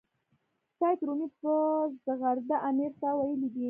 سید 0.77 0.99
رومي 1.07 1.27
په 1.39 1.53
زغرده 2.05 2.57
امیر 2.69 2.91
ته 3.01 3.07
ویلي 3.17 3.49
دي. 3.53 3.59